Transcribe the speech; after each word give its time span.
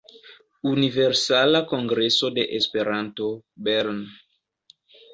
Universala 0.71 1.61
Kongreso 1.75 2.33
de 2.39 2.49
Esperanto 2.63 3.31
Bern“. 3.69 4.05